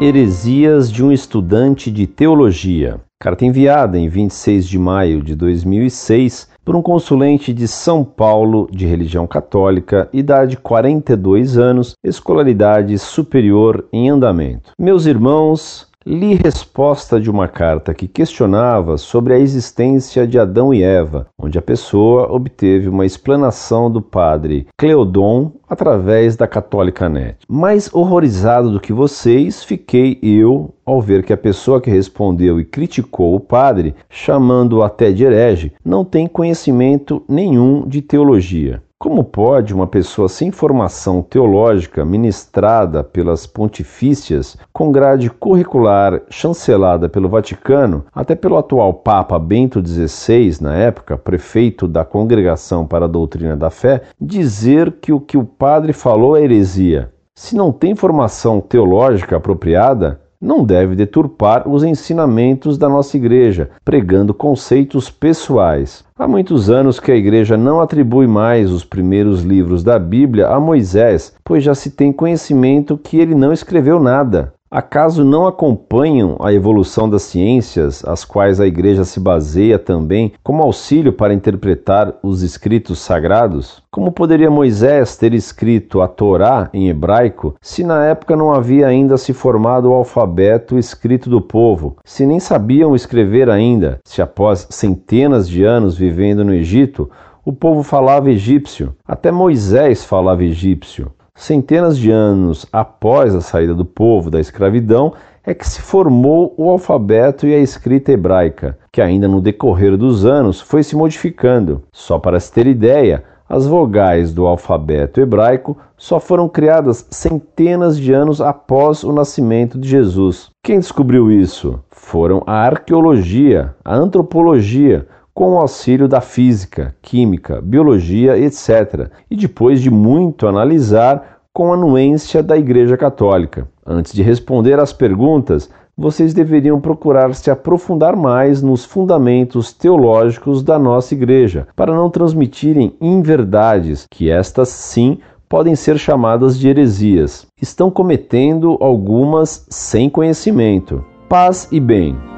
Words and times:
Heresias 0.00 0.92
de 0.92 1.04
um 1.04 1.10
estudante 1.10 1.90
de 1.90 2.06
teologia. 2.06 3.00
Carta 3.20 3.44
enviada 3.44 3.98
em 3.98 4.08
26 4.08 4.68
de 4.68 4.78
maio 4.78 5.20
de 5.20 5.34
2006 5.34 6.48
por 6.64 6.76
um 6.76 6.82
consulente 6.82 7.52
de 7.52 7.66
São 7.66 8.04
Paulo 8.04 8.68
de 8.70 8.86
religião 8.86 9.26
católica, 9.26 10.08
idade 10.12 10.56
42 10.56 11.58
anos, 11.58 11.94
escolaridade 12.04 12.96
superior 12.96 13.88
em 13.92 14.08
andamento. 14.08 14.70
Meus 14.78 15.04
irmãos, 15.04 15.87
li 16.08 16.40
resposta 16.42 17.20
de 17.20 17.30
uma 17.30 17.46
carta 17.46 17.92
que 17.92 18.08
questionava 18.08 18.96
sobre 18.96 19.34
a 19.34 19.38
existência 19.38 20.26
de 20.26 20.38
Adão 20.38 20.72
e 20.72 20.82
Eva, 20.82 21.26
onde 21.38 21.58
a 21.58 21.62
pessoa 21.62 22.32
obteve 22.32 22.88
uma 22.88 23.04
explanação 23.04 23.90
do 23.90 24.00
padre 24.00 24.66
Cleodon 24.78 25.52
através 25.68 26.34
da 26.34 26.46
Católica 26.46 27.10
Net. 27.10 27.36
Mais 27.46 27.92
horrorizado 27.92 28.70
do 28.70 28.80
que 28.80 28.90
vocês, 28.90 29.62
fiquei 29.62 30.18
eu 30.22 30.72
ao 30.82 31.02
ver 31.02 31.22
que 31.22 31.32
a 31.34 31.36
pessoa 31.36 31.78
que 31.78 31.90
respondeu 31.90 32.58
e 32.58 32.64
criticou 32.64 33.34
o 33.34 33.40
padre, 33.40 33.94
chamando-o 34.08 34.82
até 34.82 35.12
de 35.12 35.24
herege, 35.24 35.74
não 35.84 36.06
tem 36.06 36.26
conhecimento 36.26 37.22
nenhum 37.28 37.86
de 37.86 38.00
teologia. 38.00 38.82
Como 39.00 39.22
pode 39.22 39.72
uma 39.72 39.86
pessoa 39.86 40.28
sem 40.28 40.50
formação 40.50 41.22
teológica, 41.22 42.04
ministrada 42.04 43.04
pelas 43.04 43.46
pontifícias, 43.46 44.58
com 44.72 44.90
grade 44.90 45.30
curricular 45.30 46.20
chancelada 46.28 47.08
pelo 47.08 47.28
Vaticano, 47.28 48.04
até 48.12 48.34
pelo 48.34 48.56
atual 48.56 48.92
Papa 48.92 49.38
Bento 49.38 49.80
XVI, 49.86 50.60
na 50.60 50.74
época, 50.74 51.16
prefeito 51.16 51.86
da 51.86 52.04
Congregação 52.04 52.84
para 52.84 53.04
a 53.04 53.08
Doutrina 53.08 53.56
da 53.56 53.70
Fé, 53.70 54.02
dizer 54.20 54.96
que 55.00 55.12
o 55.12 55.20
que 55.20 55.38
o 55.38 55.44
padre 55.44 55.92
falou 55.92 56.36
é 56.36 56.42
heresia? 56.42 57.12
Se 57.36 57.54
não 57.54 57.70
tem 57.70 57.94
formação 57.94 58.60
teológica 58.60 59.36
apropriada, 59.36 60.20
não 60.40 60.64
deve 60.64 60.94
deturpar 60.94 61.68
os 61.68 61.82
ensinamentos 61.82 62.78
da 62.78 62.88
nossa 62.88 63.16
igreja, 63.16 63.70
pregando 63.84 64.32
conceitos 64.32 65.10
pessoais. 65.10 66.04
Há 66.16 66.28
muitos 66.28 66.70
anos 66.70 67.00
que 67.00 67.10
a 67.10 67.16
igreja 67.16 67.56
não 67.56 67.80
atribui 67.80 68.26
mais 68.26 68.70
os 68.70 68.84
primeiros 68.84 69.42
livros 69.42 69.82
da 69.82 69.98
Bíblia 69.98 70.48
a 70.48 70.60
Moisés, 70.60 71.34
pois 71.44 71.64
já 71.64 71.74
se 71.74 71.90
tem 71.90 72.12
conhecimento 72.12 72.96
que 72.96 73.18
ele 73.18 73.34
não 73.34 73.52
escreveu 73.52 73.98
nada. 73.98 74.52
Acaso 74.70 75.24
não 75.24 75.46
acompanham 75.46 76.36
a 76.40 76.52
evolução 76.52 77.08
das 77.08 77.22
ciências, 77.22 78.04
as 78.04 78.22
quais 78.22 78.60
a 78.60 78.66
Igreja 78.66 79.02
se 79.02 79.18
baseia 79.18 79.78
também 79.78 80.34
como 80.42 80.62
auxílio 80.62 81.10
para 81.10 81.32
interpretar 81.32 82.14
os 82.22 82.42
escritos 82.42 82.98
sagrados? 82.98 83.82
Como 83.90 84.12
poderia 84.12 84.50
Moisés 84.50 85.16
ter 85.16 85.32
escrito 85.32 86.02
a 86.02 86.06
Torá 86.06 86.68
em 86.74 86.90
hebraico 86.90 87.54
se 87.62 87.82
na 87.82 88.04
época 88.04 88.36
não 88.36 88.52
havia 88.52 88.86
ainda 88.86 89.16
se 89.16 89.32
formado 89.32 89.88
o 89.88 89.94
alfabeto 89.94 90.78
escrito 90.78 91.30
do 91.30 91.40
povo, 91.40 91.96
se 92.04 92.26
nem 92.26 92.38
sabiam 92.38 92.94
escrever 92.94 93.48
ainda, 93.48 93.98
se 94.04 94.20
após 94.20 94.66
centenas 94.68 95.48
de 95.48 95.64
anos 95.64 95.96
vivendo 95.96 96.44
no 96.44 96.52
Egito, 96.52 97.10
o 97.42 97.54
povo 97.54 97.82
falava 97.82 98.30
egípcio? 98.30 98.94
Até 99.06 99.32
Moisés 99.32 100.04
falava 100.04 100.44
egípcio. 100.44 101.10
Centenas 101.38 101.96
de 101.96 102.10
anos 102.10 102.66
após 102.72 103.32
a 103.32 103.40
saída 103.40 103.72
do 103.72 103.84
povo 103.84 104.28
da 104.28 104.40
escravidão, 104.40 105.12
é 105.46 105.54
que 105.54 105.66
se 105.66 105.80
formou 105.80 106.52
o 106.58 106.68
alfabeto 106.68 107.46
e 107.46 107.54
a 107.54 107.60
escrita 107.60 108.10
hebraica, 108.10 108.76
que 108.92 109.00
ainda 109.00 109.28
no 109.28 109.40
decorrer 109.40 109.96
dos 109.96 110.26
anos 110.26 110.60
foi 110.60 110.82
se 110.82 110.96
modificando. 110.96 111.80
Só 111.92 112.18
para 112.18 112.40
se 112.40 112.52
ter 112.52 112.66
ideia, 112.66 113.22
as 113.48 113.68
vogais 113.68 114.34
do 114.34 114.48
alfabeto 114.48 115.20
hebraico 115.20 115.78
só 115.96 116.18
foram 116.18 116.48
criadas 116.48 117.06
centenas 117.08 117.96
de 117.96 118.12
anos 118.12 118.40
após 118.40 119.04
o 119.04 119.12
nascimento 119.12 119.78
de 119.78 119.88
Jesus. 119.88 120.50
Quem 120.60 120.80
descobriu 120.80 121.30
isso? 121.30 121.78
Foram 121.88 122.42
a 122.48 122.54
arqueologia, 122.66 123.76
a 123.84 123.94
antropologia, 123.94 125.06
com 125.38 125.52
o 125.52 125.58
auxílio 125.58 126.08
da 126.08 126.20
física, 126.20 126.96
química, 127.00 127.60
biologia, 127.62 128.36
etc., 128.36 129.08
e 129.30 129.36
depois 129.36 129.80
de 129.80 129.88
muito 129.88 130.48
analisar 130.48 131.38
com 131.52 131.70
a 131.70 131.76
anuência 131.76 132.42
da 132.42 132.56
Igreja 132.56 132.96
Católica. 132.96 133.68
Antes 133.86 134.12
de 134.12 134.20
responder 134.20 134.80
às 134.80 134.92
perguntas, 134.92 135.70
vocês 135.96 136.34
deveriam 136.34 136.80
procurar 136.80 137.32
se 137.36 137.52
aprofundar 137.52 138.16
mais 138.16 138.62
nos 138.62 138.84
fundamentos 138.84 139.72
teológicos 139.72 140.60
da 140.60 140.76
nossa 140.76 141.14
Igreja, 141.14 141.68
para 141.76 141.94
não 141.94 142.10
transmitirem 142.10 142.96
inverdades, 143.00 144.08
que 144.10 144.28
estas 144.28 144.70
sim 144.70 145.20
podem 145.48 145.76
ser 145.76 145.98
chamadas 145.98 146.58
de 146.58 146.66
heresias. 146.66 147.46
Estão 147.62 147.92
cometendo 147.92 148.76
algumas 148.80 149.64
sem 149.70 150.10
conhecimento. 150.10 151.04
Paz 151.28 151.68
e 151.70 151.78
bem. 151.78 152.37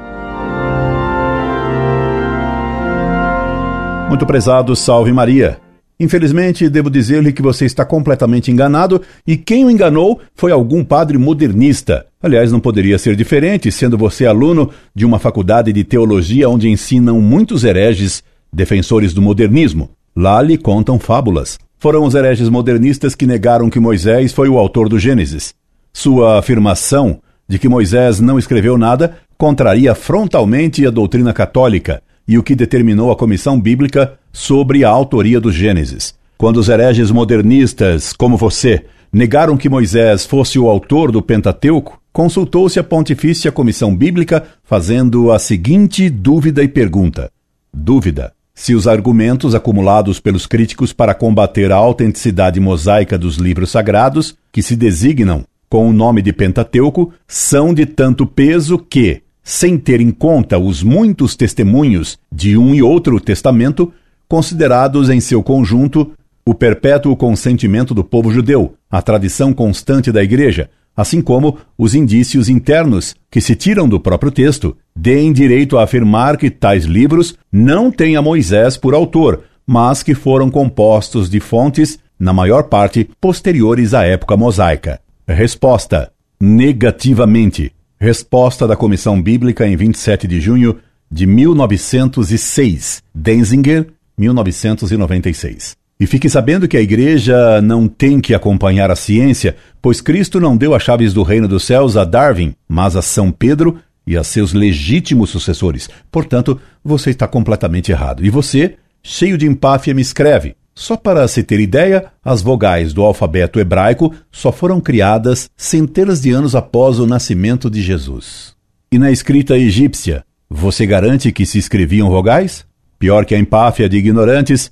Muito 4.11 4.25
prezado, 4.25 4.75
salve 4.75 5.09
Maria. 5.13 5.57
Infelizmente, 5.97 6.67
devo 6.67 6.89
dizer-lhe 6.89 7.31
que 7.31 7.41
você 7.41 7.63
está 7.63 7.85
completamente 7.85 8.51
enganado 8.51 9.01
e 9.25 9.37
quem 9.37 9.63
o 9.63 9.71
enganou 9.71 10.19
foi 10.35 10.51
algum 10.51 10.83
padre 10.83 11.17
modernista. 11.17 12.05
Aliás, 12.21 12.51
não 12.51 12.59
poderia 12.59 12.97
ser 12.97 13.15
diferente, 13.15 13.71
sendo 13.71 13.97
você 13.97 14.25
aluno 14.25 14.69
de 14.93 15.05
uma 15.05 15.17
faculdade 15.17 15.71
de 15.71 15.85
teologia 15.85 16.49
onde 16.49 16.67
ensinam 16.67 17.21
muitos 17.21 17.63
hereges, 17.63 18.21
defensores 18.51 19.13
do 19.13 19.21
modernismo. 19.21 19.91
Lá 20.13 20.41
lhe 20.41 20.57
contam 20.57 20.99
fábulas. 20.99 21.57
Foram 21.79 22.03
os 22.03 22.13
hereges 22.13 22.49
modernistas 22.49 23.15
que 23.15 23.25
negaram 23.25 23.69
que 23.69 23.79
Moisés 23.79 24.33
foi 24.33 24.49
o 24.49 24.57
autor 24.57 24.89
do 24.89 24.99
Gênesis. 24.99 25.53
Sua 25.93 26.37
afirmação 26.37 27.21
de 27.47 27.57
que 27.57 27.69
Moisés 27.69 28.19
não 28.19 28.37
escreveu 28.37 28.77
nada 28.77 29.15
contraria 29.37 29.95
frontalmente 29.95 30.85
a 30.85 30.89
doutrina 30.89 31.31
católica 31.31 32.03
e 32.31 32.37
o 32.37 32.43
que 32.43 32.55
determinou 32.55 33.11
a 33.11 33.15
Comissão 33.15 33.59
Bíblica 33.59 34.13
sobre 34.31 34.85
a 34.85 34.89
autoria 34.89 35.37
do 35.37 35.51
Gênesis. 35.51 36.15
Quando 36.37 36.57
os 36.57 36.69
hereges 36.69 37.11
modernistas, 37.11 38.13
como 38.13 38.37
você, 38.37 38.85
negaram 39.11 39.57
que 39.57 39.67
Moisés 39.67 40.25
fosse 40.25 40.57
o 40.57 40.69
autor 40.69 41.11
do 41.11 41.21
Pentateuco, 41.21 42.01
consultou-se 42.13 42.79
a 42.79 42.83
Pontifícia 42.85 43.51
Comissão 43.51 43.93
Bíblica 43.93 44.45
fazendo 44.63 45.29
a 45.29 45.37
seguinte 45.37 46.09
dúvida 46.09 46.63
e 46.63 46.69
pergunta: 46.69 47.29
Dúvida. 47.73 48.31
Se 48.55 48.73
os 48.75 48.87
argumentos 48.87 49.53
acumulados 49.53 50.21
pelos 50.21 50.47
críticos 50.47 50.93
para 50.93 51.13
combater 51.13 51.69
a 51.69 51.75
autenticidade 51.75 52.61
mosaica 52.61 53.17
dos 53.17 53.35
livros 53.35 53.71
sagrados, 53.71 54.37
que 54.53 54.61
se 54.61 54.77
designam 54.77 55.43
com 55.69 55.89
o 55.89 55.93
nome 55.93 56.21
de 56.21 56.31
Pentateuco, 56.31 57.13
são 57.27 57.73
de 57.73 57.85
tanto 57.85 58.25
peso 58.25 58.77
que, 58.77 59.21
sem 59.43 59.77
ter 59.77 59.99
em 60.01 60.11
conta 60.11 60.57
os 60.57 60.83
muitos 60.83 61.35
testemunhos 61.35 62.17
de 62.31 62.57
um 62.57 62.73
e 62.73 62.81
outro 62.81 63.19
testamento, 63.19 63.91
considerados 64.27 65.09
em 65.09 65.19
seu 65.19 65.43
conjunto 65.43 66.11
o 66.45 66.53
perpétuo 66.53 67.15
consentimento 67.15 67.93
do 67.93 68.03
povo 68.03 68.31
judeu, 68.31 68.75
a 68.89 69.01
tradição 69.01 69.53
constante 69.53 70.11
da 70.11 70.23
Igreja, 70.23 70.69
assim 70.95 71.21
como 71.21 71.57
os 71.77 71.95
indícios 71.95 72.49
internos 72.49 73.15
que 73.29 73.39
se 73.39 73.55
tiram 73.55 73.87
do 73.87 73.99
próprio 73.99 74.31
texto, 74.31 74.75
deem 74.95 75.31
direito 75.31 75.77
a 75.77 75.83
afirmar 75.83 76.37
que 76.37 76.49
tais 76.49 76.85
livros 76.85 77.35
não 77.51 77.91
têm 77.91 78.15
a 78.15 78.21
Moisés 78.21 78.75
por 78.77 78.93
autor, 78.93 79.43
mas 79.65 80.03
que 80.03 80.13
foram 80.13 80.49
compostos 80.49 81.29
de 81.29 81.39
fontes, 81.39 81.99
na 82.19 82.33
maior 82.33 82.63
parte, 82.63 83.09
posteriores 83.19 83.93
à 83.93 84.03
época 84.03 84.35
mosaica. 84.35 84.99
Resposta: 85.27 86.11
negativamente. 86.39 87.71
Resposta 88.01 88.67
da 88.67 88.75
Comissão 88.75 89.21
Bíblica 89.21 89.67
em 89.67 89.75
27 89.75 90.27
de 90.27 90.41
junho 90.41 90.79
de 91.11 91.27
1906. 91.27 93.03
Denzinger, 93.13 93.89
1996. 94.17 95.77
E 95.99 96.07
fique 96.07 96.27
sabendo 96.27 96.67
que 96.67 96.75
a 96.75 96.81
igreja 96.81 97.61
não 97.61 97.87
tem 97.87 98.19
que 98.19 98.33
acompanhar 98.33 98.89
a 98.89 98.95
ciência, 98.95 99.55
pois 99.79 100.01
Cristo 100.01 100.39
não 100.39 100.57
deu 100.57 100.73
as 100.73 100.81
chaves 100.81 101.13
do 101.13 101.21
reino 101.21 101.47
dos 101.47 101.63
céus 101.63 101.95
a 101.95 102.03
Darwin, 102.03 102.55
mas 102.67 102.95
a 102.95 103.03
São 103.03 103.31
Pedro 103.31 103.77
e 104.07 104.17
a 104.17 104.23
seus 104.23 104.51
legítimos 104.51 105.29
sucessores. 105.29 105.87
Portanto, 106.11 106.59
você 106.83 107.11
está 107.11 107.27
completamente 107.27 107.91
errado. 107.91 108.25
E 108.25 108.31
você, 108.31 108.77
cheio 109.03 109.37
de 109.37 109.45
empáfia, 109.45 109.93
me 109.93 110.01
escreve: 110.01 110.55
só 110.81 110.97
para 110.97 111.27
se 111.27 111.43
ter 111.43 111.59
ideia, 111.59 112.05
as 112.25 112.41
vogais 112.41 112.91
do 112.91 113.03
alfabeto 113.03 113.59
hebraico 113.59 114.15
só 114.31 114.51
foram 114.51 114.81
criadas 114.81 115.47
centenas 115.55 116.19
de 116.19 116.31
anos 116.31 116.55
após 116.55 116.97
o 116.97 117.05
nascimento 117.05 117.69
de 117.69 117.83
Jesus. 117.83 118.55
E 118.91 118.97
na 118.97 119.11
escrita 119.11 119.55
egípcia, 119.55 120.25
você 120.49 120.87
garante 120.87 121.31
que 121.31 121.45
se 121.45 121.59
escreviam 121.59 122.09
vogais? 122.09 122.65
Pior 122.97 123.25
que 123.25 123.35
a 123.35 123.37
empáfia 123.37 123.87
de 123.87 123.97
ignorantes 123.97 124.71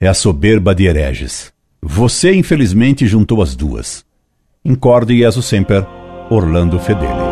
é 0.00 0.08
a 0.08 0.14
soberba 0.14 0.74
de 0.74 0.86
hereges. 0.86 1.52
Você, 1.82 2.34
infelizmente, 2.34 3.06
juntou 3.06 3.42
as 3.42 3.54
duas. 3.54 4.06
Incorde 4.64 5.18
Jesus 5.18 5.44
Semper, 5.44 5.86
Orlando 6.30 6.78
Fedeli. 6.78 7.31